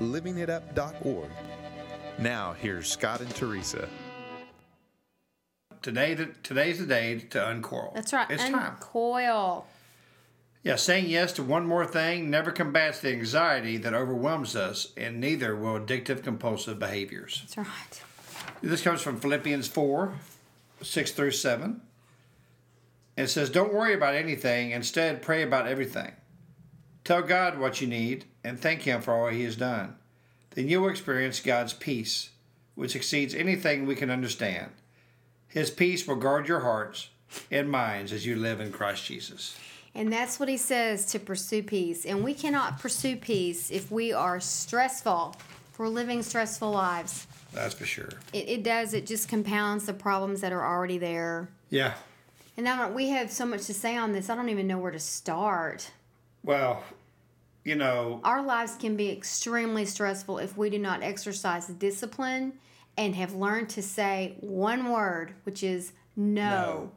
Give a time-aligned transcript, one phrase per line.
[0.00, 1.30] livingitup.org.
[2.18, 3.88] Now, here's Scott and Teresa.
[5.82, 7.92] Today, the, today's the day to uncoil.
[7.94, 8.28] That's right.
[8.30, 8.54] It's time.
[8.54, 9.66] Uncoil.
[10.64, 15.20] Yeah, saying yes to one more thing never combats the anxiety that overwhelms us, and
[15.20, 17.40] neither will addictive compulsive behaviors.
[17.42, 18.02] That's right.
[18.60, 20.14] This comes from Philippians 4
[20.82, 21.80] 6 through 7.
[23.16, 26.12] It says, Don't worry about anything, instead, pray about everything.
[27.08, 29.96] Tell God what you need and thank Him for all He has done.
[30.50, 32.32] Then you'll experience God's peace,
[32.74, 34.72] which exceeds anything we can understand.
[35.46, 37.08] His peace will guard your hearts
[37.50, 39.58] and minds as you live in Christ Jesus.
[39.94, 42.04] And that's what he says to pursue peace.
[42.04, 45.34] And we cannot pursue peace if we are stressful,
[45.72, 47.26] if we're living stressful lives.
[47.54, 48.10] That's for sure.
[48.34, 51.48] It, it does, it just compounds the problems that are already there.
[51.70, 51.94] Yeah.
[52.58, 54.76] And I don't, we have so much to say on this, I don't even know
[54.76, 55.90] where to start.
[56.44, 56.84] Well,
[57.68, 62.54] you know, Our lives can be extremely stressful if we do not exercise discipline
[62.96, 66.50] and have learned to say one word, which is no.
[66.50, 66.92] No.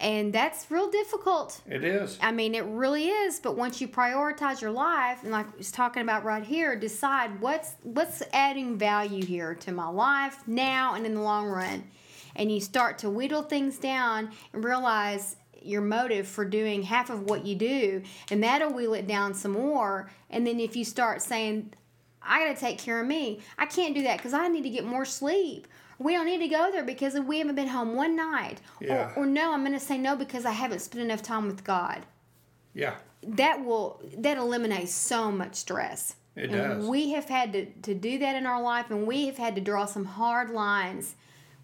[0.00, 1.60] And that's real difficult.
[1.66, 2.18] it is.
[2.20, 3.40] I mean, it really is.
[3.40, 7.40] But once you prioritize your life, and like I was talking about right here, decide
[7.40, 11.84] what's what's adding value here to my life now and in the long run,
[12.36, 17.22] and you start to whittle things down and realize your motive for doing half of
[17.22, 20.10] what you do, and that'll wheel it down some more.
[20.30, 21.72] And then if you start saying,
[22.22, 24.70] "I got to take care of me," I can't do that because I need to
[24.70, 25.66] get more sleep.
[25.98, 28.60] We don't need to go there because we haven't been home one night.
[28.80, 29.12] Yeah.
[29.16, 31.62] Or, or no, I'm going to say no because I haven't spent enough time with
[31.62, 32.04] God
[32.74, 32.96] Yeah.
[33.22, 36.16] that will that eliminates so much stress.
[36.36, 36.86] It and does.
[36.88, 39.60] We have had to, to do that in our life, and we have had to
[39.60, 41.14] draw some hard lines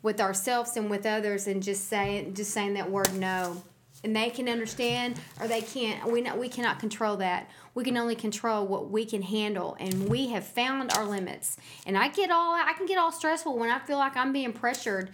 [0.01, 3.63] with ourselves and with others, and just saying just saying that word no.
[4.03, 6.11] And they can understand, or they can't.
[6.11, 7.51] We not, we cannot control that.
[7.75, 11.59] We can only control what we can handle, and we have found our limits.
[11.85, 14.55] And I get all I can get all stressful when I feel like I'm being
[14.55, 15.11] pressured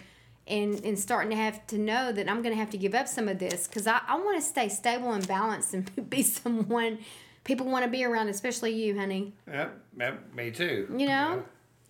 [0.47, 3.07] and, and starting to have to know that I'm going to have to give up
[3.07, 6.99] some of this because I, I want to stay stable and balanced and be someone
[7.47, 9.33] people want to be around, especially you, honey.
[9.47, 9.79] Yep.
[9.97, 10.33] Yep.
[10.35, 10.93] Me too.
[10.95, 11.43] You know,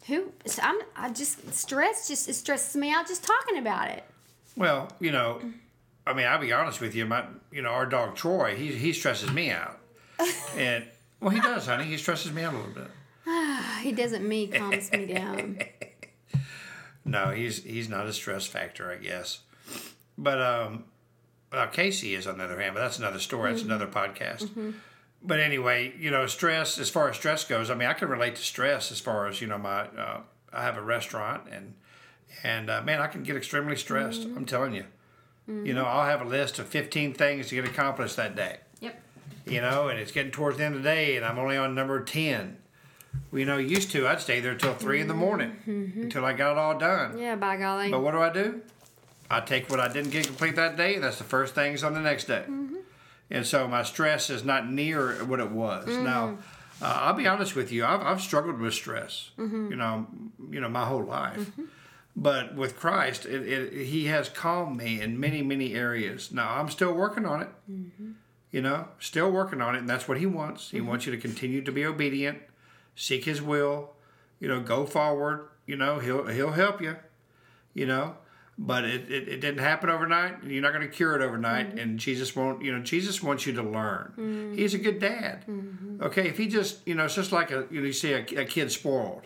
[0.07, 0.31] who
[0.61, 4.03] I'm I just stress just it stresses me out just talking about it.
[4.55, 5.41] Well, you know,
[6.07, 7.05] I mean, I'll be honest with you.
[7.05, 9.79] My, you know, our dog Troy, he he stresses me out,
[10.55, 10.85] and
[11.19, 11.85] well, he does, honey.
[11.85, 12.91] He stresses me out a little bit.
[13.81, 15.59] He doesn't me calms me down.
[17.05, 19.39] No, he's he's not a stress factor, I guess.
[20.17, 20.83] But um,
[21.53, 22.75] well, Casey is on the other hand.
[22.75, 23.51] But that's another story.
[23.51, 24.73] That's another podcast.
[25.23, 26.77] But anyway, you know, stress.
[26.77, 29.39] As far as stress goes, I mean, I can relate to stress as far as
[29.39, 29.57] you know.
[29.57, 30.19] My uh,
[30.51, 31.75] I have a restaurant, and
[32.43, 34.23] and uh, man, I can get extremely stressed.
[34.23, 34.83] I'm telling you.
[35.47, 38.57] You know, I'll have a list of 15 things to get accomplished that day.
[38.81, 39.01] Yep.
[39.45, 41.73] You know, and it's getting towards the end of the day, and I'm only on
[41.73, 42.57] number 10.
[43.31, 46.03] Well, you know, used to, I'd stay there till 3 in the morning mm-hmm.
[46.03, 47.17] until I got it all done.
[47.17, 47.89] Yeah, by golly.
[47.89, 48.61] But what do I do?
[49.29, 50.99] I take what I didn't get complete that day.
[50.99, 52.43] That's the first things on the next day.
[52.43, 52.75] Mm-hmm.
[53.29, 55.87] And so my stress is not near what it was.
[55.87, 56.03] Mm-hmm.
[56.03, 56.37] Now,
[56.81, 57.85] uh, I'll be honest with you.
[57.85, 59.31] I've, I've struggled with stress.
[59.37, 60.07] You know,
[60.49, 61.51] you know, my whole life.
[62.19, 66.31] But with Christ, it, it, He has calmed me in many, many areas.
[66.31, 67.49] Now I'm still working on it.
[67.71, 68.11] Mm-hmm.
[68.51, 70.71] You know, still working on it, and that's what He wants.
[70.71, 71.13] He wants mm-hmm.
[71.13, 72.39] you to continue to be obedient,
[72.95, 73.91] seek His will.
[74.39, 75.47] You know, go forward.
[75.67, 76.97] You know, He'll He'll help you
[77.77, 78.15] you know
[78.59, 81.77] but it, it, it didn't happen overnight you're not going to cure it overnight mm-hmm.
[81.77, 85.45] and jesus won't you know jesus wants you to learn he's a good dad
[86.01, 88.25] okay if he just you know it's just like a you know you see a,
[88.35, 89.21] a kid spoiled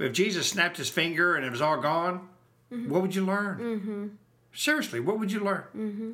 [0.00, 2.28] if jesus snapped his finger and it was all gone
[2.72, 2.90] mm-hmm.
[2.90, 4.06] what would you learn mm-hmm.
[4.52, 6.10] seriously what would you learn mm-hmm.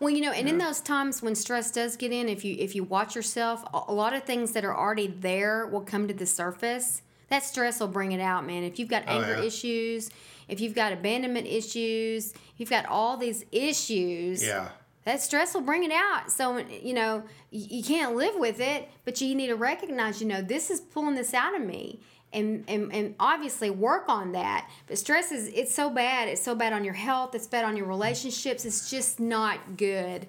[0.00, 2.74] Well, you know, and in those times when stress does get in, if you if
[2.74, 6.26] you watch yourself, a lot of things that are already there will come to the
[6.26, 7.02] surface.
[7.28, 8.64] That stress will bring it out, man.
[8.64, 9.46] If you've got oh, anger yeah.
[9.46, 10.10] issues,
[10.48, 14.68] if you've got abandonment issues, you've got all these issues, yeah
[15.04, 16.30] that stress will bring it out.
[16.30, 20.42] So, you know, you can't live with it, but you need to recognize, you know,
[20.42, 22.00] this is pulling this out of me.
[22.32, 24.70] And, and, and obviously work on that.
[24.86, 26.28] But stress is, it's so bad.
[26.28, 27.34] It's so bad on your health.
[27.34, 28.64] It's bad on your relationships.
[28.64, 30.26] It's just not good.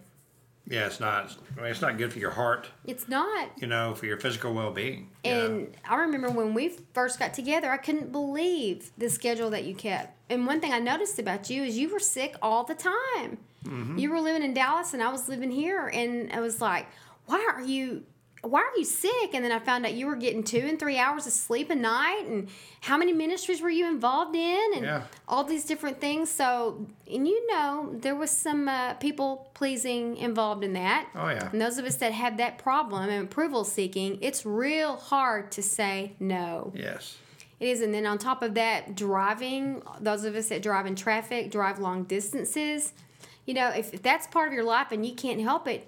[0.68, 1.36] Yeah, it's not.
[1.58, 2.70] I mean, it's not good for your heart.
[2.86, 3.50] It's not.
[3.58, 5.10] You know, for your physical well-being.
[5.24, 5.46] you know?
[5.46, 9.76] And I remember when we first got together, I couldn't believe the schedule that you
[9.76, 10.18] kept.
[10.30, 13.38] And one thing I noticed about you is you were sick all the time.
[13.66, 13.98] Mm-hmm.
[13.98, 16.88] You were living in Dallas and I was living here, and I was like,
[17.26, 18.04] "Why are you?
[18.44, 20.98] Why are you sick?" And then I found out you were getting two and three
[20.98, 22.26] hours of sleep a night.
[22.28, 22.50] And
[22.82, 24.72] how many ministries were you involved in?
[24.76, 25.02] And Yeah.
[25.28, 26.30] all these different things.
[26.30, 31.08] So, and you know, there was some uh, people pleasing involved in that.
[31.16, 31.50] Oh, yeah.
[31.52, 35.62] And those of us that have that problem and approval seeking, it's real hard to
[35.64, 36.72] say no.
[36.76, 37.18] yes.
[37.60, 37.82] It is.
[37.82, 41.80] And then on top of that, driving, those of us that drive in traffic, drive
[41.80, 42.92] long distances,
[43.46, 45.88] you know, if, if that's part of your life and you can't help it,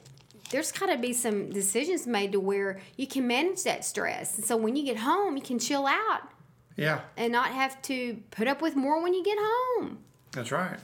[0.51, 4.37] there's got to be some decisions made to where you can manage that stress.
[4.37, 6.21] And so when you get home, you can chill out.
[6.77, 9.99] Yeah, and not have to put up with more when you get home.
[10.33, 10.77] That's right.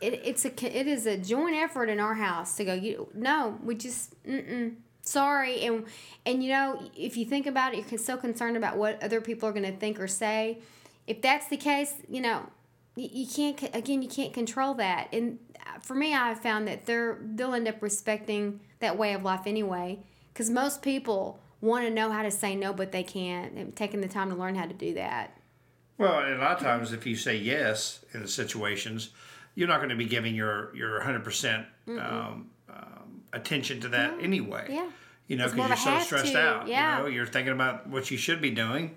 [0.00, 3.58] it, it's a it is a joint effort in our house to go you no
[3.64, 5.62] we just mm-mm, sorry.
[5.64, 5.86] And
[6.26, 9.48] and you know if you think about it you're so concerned about what other people
[9.48, 10.58] are going to think or say.
[11.06, 12.46] If that's the case you know
[12.98, 15.38] you, can't again you can't control that and
[15.82, 19.98] for me i found that they're they'll end up respecting that way of life anyway
[20.32, 24.00] because most people want to know how to say no but they can't and taking
[24.00, 25.36] the time to learn how to do that
[25.98, 29.10] Well, and a lot of times, if you say yes in the situations,
[29.56, 34.14] you're not going to be giving your your 100 percent um, um, attention to that
[34.22, 34.66] anyway.
[34.70, 34.88] yeah
[35.26, 36.68] You know, because you're so stressed to, out.
[36.68, 36.98] yeah.
[36.98, 38.96] You know, you're thinking about what you should be doing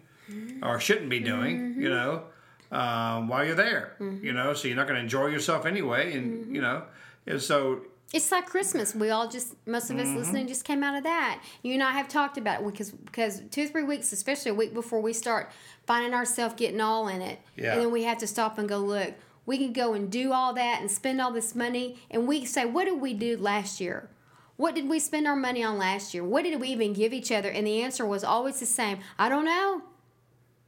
[0.62, 1.58] or shouldn't be doing.
[1.60, 1.82] Mm-hmm.
[1.82, 2.24] You know,
[2.72, 3.96] um, while you're there.
[4.00, 6.56] You know, so you're not going to enjoy yourself anyway, and Mm-hmm.
[6.56, 6.84] you know,
[7.28, 7.82] and so
[8.14, 8.94] It's like Christmas.
[8.96, 10.18] We all just most of us Mm-hmm.
[10.18, 11.42] listening just came out of that.
[11.64, 14.56] You and I have talked about it because because two or three weeks, especially a
[14.56, 15.50] week before we start
[15.86, 17.74] finding ourselves getting all in it, Yeah.
[17.74, 19.14] and then we have to stop and go look.
[19.46, 22.64] We can go and do all that and spend all this money, and we say,
[22.66, 24.10] what did we do last year?
[24.58, 26.24] What did we spend our money on last year?
[26.24, 27.50] What did we even give each other?
[27.50, 29.00] And the answer was always the same.
[29.18, 29.82] I don't know.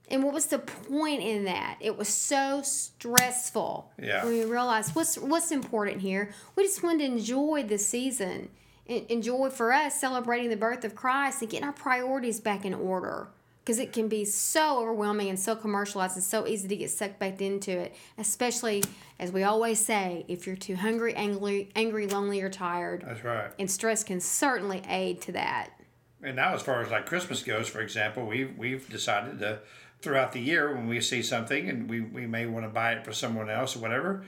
[0.10, 1.78] And what was the point in that?
[1.80, 3.92] It was so stressful.
[4.02, 4.24] Yeah.
[4.24, 6.34] When we realized what's what's important here.
[6.56, 8.50] We just wanted to enjoy the season.
[8.88, 12.74] En- Enjoy for us celebrating the birth of Christ and getting our priorities back in
[12.74, 13.28] order.
[13.64, 17.18] Because it can be so overwhelming and so commercialized and so easy to get sucked
[17.18, 17.96] back into it.
[18.18, 18.84] Especially,
[19.22, 23.06] as we always say, if you're too hungry, angry, angry, lonely, or tired.
[23.08, 23.52] that's right.
[23.58, 25.70] And stress can certainly aid to that.
[26.24, 29.60] And now, as far as like Christmas goes, for example, we've we've decided to
[30.04, 33.06] throughout the year when we see something and we, we may want to buy it
[33.06, 34.24] for someone else or whatever,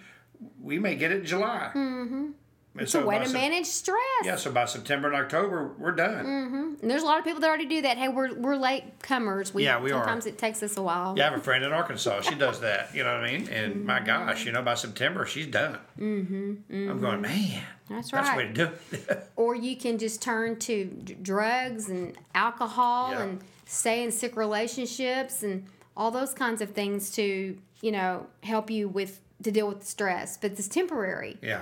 [0.61, 1.71] we may get it in July.
[1.75, 2.31] Mm-hmm.
[2.77, 3.97] It's a way to manage stress.
[4.23, 6.25] Yeah, so by September and October, we're done.
[6.25, 6.73] Mm-hmm.
[6.81, 7.97] And there's a lot of people that already do that.
[7.97, 9.53] Hey, we're, we're late comers.
[9.53, 10.03] We, Yeah, we are.
[10.03, 11.13] sometimes it takes us a while.
[11.17, 12.21] Yeah, I have a friend in Arkansas.
[12.21, 12.93] She does that.
[12.93, 13.47] You know what I mean?
[13.49, 15.79] And my gosh, you know, by September she's done.
[15.97, 17.63] Mm-hmm, I'm going, man.
[17.89, 18.23] That's right.
[18.23, 18.69] That's the way to do
[19.13, 19.27] it.
[19.35, 23.21] Or you can just turn to d- drugs and alcohol Yeah.
[23.23, 28.69] and stay in sick relationships and all those kinds of things to, you know, help
[28.69, 30.37] you with to deal with the stress.
[30.37, 31.37] But it's temporary.
[31.41, 31.61] yeah.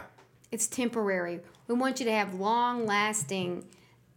[0.54, 1.40] It's temporary.
[1.68, 3.66] We want you to have long lasting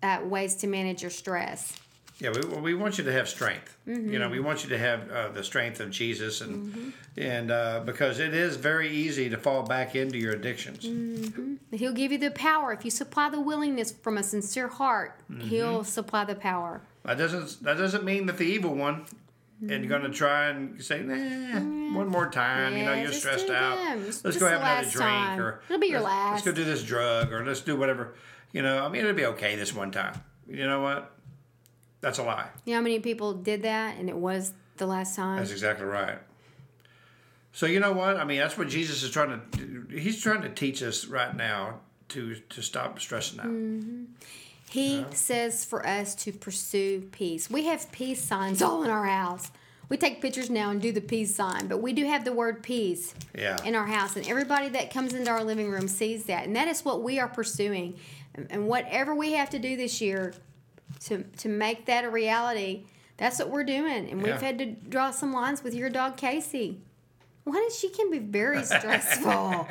[0.03, 1.75] uh, ways to manage your stress.
[2.19, 3.75] Yeah, we, we want you to have strength.
[3.89, 4.13] Mm-hmm.
[4.13, 7.81] You know, we want you to have uh, the strength of Jesus, and and uh,
[7.85, 10.85] because it is very easy to fall back into your addictions.
[10.85, 11.55] Mm-hmm.
[11.75, 15.19] He'll give you the power if you supply the willingness from a sincere heart.
[15.31, 15.49] Mm-hmm.
[15.49, 16.83] He'll supply the power.
[17.05, 19.07] That doesn't that doesn't mean that the evil one
[19.61, 21.61] and you're going to try and say, nah,
[21.97, 22.77] one more time.
[22.77, 23.03] you know, Mm-hmm.
[23.05, 23.77] You're stressed out.
[23.77, 24.05] them.
[24.05, 25.41] Let's Just go have another drink, time.
[25.41, 26.33] or It'll be your let's, last.
[26.33, 28.15] Let's go do this drug, or let's do whatever.
[28.53, 30.21] You know, I mean, it'll be okay this one time.
[30.49, 31.13] You know what?
[32.01, 32.49] That's a lie.
[32.65, 35.39] You know how many people did that and it was the last time?
[35.39, 36.19] That's exactly right.
[37.53, 38.17] So you know what?
[38.19, 39.59] I mean, that's what Jesus is trying to.
[39.59, 39.97] do.
[39.97, 41.81] He's trying to teach us right now
[42.11, 43.47] to to stop stressing out.
[43.47, 44.05] Mm-hmm.
[44.71, 45.11] He uh-huh.
[45.13, 47.49] says for us to pursue peace.
[47.51, 49.51] We have peace signs all in our house.
[49.89, 52.63] We take pictures now and do the peace sign, but we do have the word
[52.65, 53.57] peace Yeah.
[53.65, 56.67] in our house, and everybody that comes into our living room sees that, and that
[56.67, 57.97] is what we are pursuing.
[58.35, 60.35] And, whatever we have to do this year
[61.05, 62.85] to to make that a reality,
[63.17, 64.11] that's what we're doing.
[64.11, 64.41] And we've Yeah.
[64.41, 66.81] had to draw some lines with your dog Casey.
[67.45, 69.69] Why does she can be very stressful?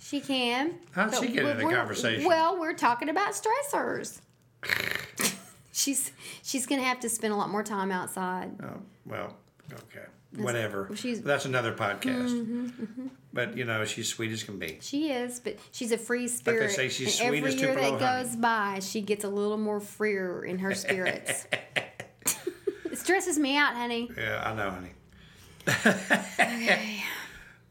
[0.00, 0.74] She can.
[0.92, 2.24] How'd she get in the conversation?
[2.26, 4.20] Well, we're talking about stressors.
[5.72, 8.50] she's she's gonna have to spend a lot more time outside.
[8.62, 9.36] Oh, well,
[9.72, 10.06] okay.
[10.36, 10.90] Whatever.
[10.94, 12.30] she's- That's another podcast.
[12.30, 13.06] Mm-hmm, mm-hmm.
[13.32, 14.78] But, you know, she's sweet as can be.
[14.80, 16.68] She is, but she's a free spirit.
[16.68, 17.98] They say, she's and sweet every as year that honey.
[18.24, 21.46] goes by, she gets a little more freer in her spirits.
[21.76, 24.08] it stresses me out, honey.
[24.16, 24.92] Yeah, I know, honey.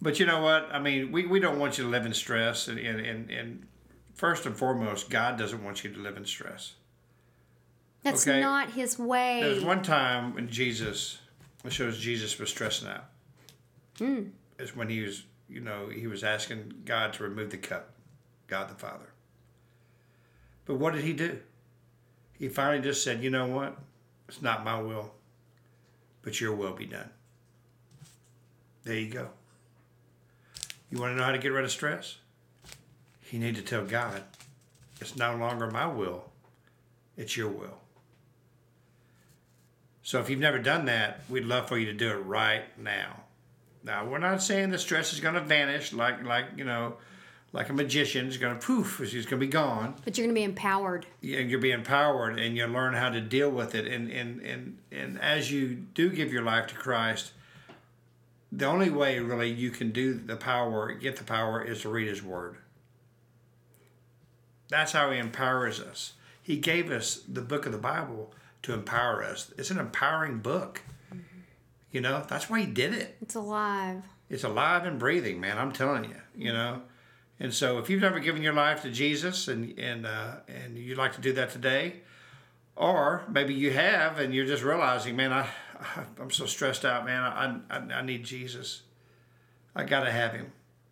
[0.02, 0.70] But you know what?
[0.72, 3.68] I mean, we, we don't want you to live in stress and, and, and,
[4.14, 6.74] first and foremost, God doesn't want you to live in stress.
[8.04, 8.40] That's Okay.
[8.40, 9.42] not his way.
[9.42, 11.20] There was one time when Jesus,
[11.64, 13.06] it shows Jesus was stressing out.
[13.98, 14.24] Hmm.
[14.58, 17.92] It's when he was, you know, he was asking God to remove the cup,
[18.48, 19.14] God the Father.
[20.66, 21.40] But what did he do?
[22.38, 23.78] He finally just said, you know what?
[24.28, 25.14] It's not my will,
[26.22, 27.10] but your will be done.
[28.84, 29.30] There you go.
[30.92, 32.18] You want to know how to get rid of stress?
[33.32, 34.24] You need to tell God,
[35.00, 36.26] it's no longer my will,
[37.16, 37.80] it's your will.
[40.02, 43.22] So if you've never done that, we'd love for you to do it right now.
[43.84, 46.96] Now we're not saying the stress is going to vanish like like you know,
[47.54, 49.94] like a magician is going to poof, it's going to be gone.
[50.04, 51.06] but you're going to be empowered.
[51.22, 53.86] And you'll be empowered, and you'll learn how to deal with it.
[53.86, 57.32] And and and and as you do give your life to Christ,
[58.52, 62.08] the only way really you can do the power, get the power, is to read
[62.08, 62.58] His Word.
[64.70, 66.14] That's how He empowers us.
[66.42, 69.52] He gave us the book of the Bible to empower us.
[69.58, 70.82] It's an empowering book.
[71.92, 74.04] You know, that's why He did it It's alive.
[74.30, 75.58] it's alive and breathing, man.
[75.58, 76.84] I'm telling you, you know.
[77.40, 80.98] And so, if you've never given your life to Jesus and and uh, and you'd
[80.98, 82.02] like to do that today,
[82.76, 85.48] or maybe you have and you're just realizing, man, I
[86.20, 87.24] I'm so stressed out, man.
[87.24, 88.84] I I, I need Jesus.
[89.76, 90.52] I got to have Him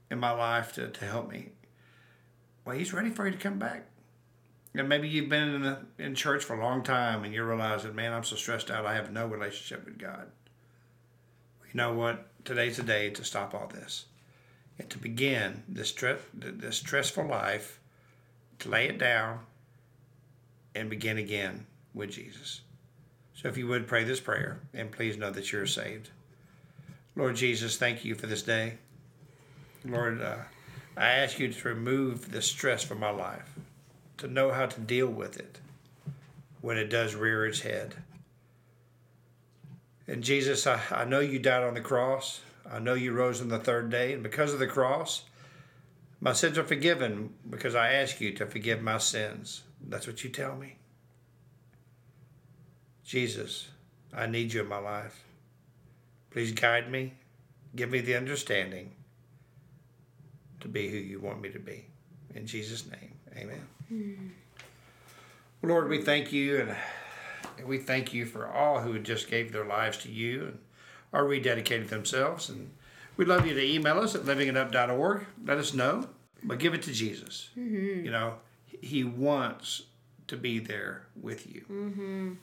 [0.10, 1.50] in my life to, to help me.
[2.66, 3.86] Well, He's ready for you to come back.
[4.74, 8.14] And maybe you've been in, in church for a long time and you're realizing, man,
[8.14, 8.86] I'm so stressed out.
[8.86, 10.28] I have no relationship with God
[11.74, 12.26] you know what?
[12.46, 14.06] Today's the day to stop all this
[14.80, 17.80] and to begin this, stre- this stressful life,
[18.60, 19.40] to lay it down
[20.74, 22.62] and begin again with Jesus.
[23.38, 26.10] So if you would pray this prayer, and please know that you're saved.
[27.16, 28.80] Lord Jesus, thank you for this day.
[29.86, 30.38] Lord, uh,
[30.98, 33.54] I ask you to remove the stress from my life,
[34.18, 35.60] to know how to deal with it
[36.62, 37.94] when it does rear its head.
[40.08, 42.42] And Jesus, I, I know you died on the cross.
[42.68, 44.14] I know you rose on the third day.
[44.14, 45.26] And because of the cross,
[46.20, 49.62] my sins are forgiven because I ask you to forgive my sins.
[49.88, 50.77] That's what you tell me.
[53.08, 53.70] Jesus,
[54.14, 55.24] I need you in my life.
[56.30, 57.14] Please guide me.
[57.74, 58.92] Give me the understanding
[60.60, 61.86] to be who you want me to be.
[62.36, 64.34] In Jesus' name, amen.
[65.64, 66.76] Lord, we thank you and
[67.66, 70.60] we thank you for all who just gave their lives to you and
[71.14, 72.50] are rededicated themselves.
[72.50, 72.72] And
[73.16, 75.26] we'd love you to email us at livingitup.org.
[75.46, 76.10] Let us know,
[76.44, 77.52] but give it to Jesus.
[77.58, 78.04] Mm-hmm.
[78.04, 78.34] You know,
[78.66, 79.84] He wants
[80.28, 81.66] to be there with you.
[81.72, 82.34] Mm-hmm.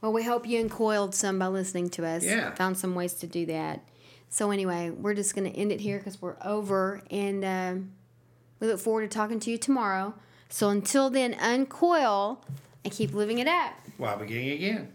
[0.00, 2.24] Well, we hope you uncoiled some by listening to us.
[2.24, 2.54] Yeah.
[2.54, 3.84] Found some ways to do that.
[4.28, 7.02] So, anyway, we're just going to end it here because we're over.
[7.10, 7.92] And um,
[8.60, 10.14] we look forward to talking to you tomorrow.
[10.48, 12.44] So, until then, uncoil
[12.84, 13.74] and keep living it up.
[13.98, 14.92] While beginning again.